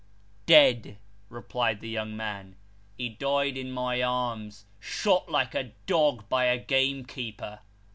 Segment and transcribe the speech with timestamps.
[0.47, 0.97] "Dead,"
[1.29, 2.55] replied the young man."
[2.97, 7.59] He died in my arm shot like a dog, by a gamekeeper.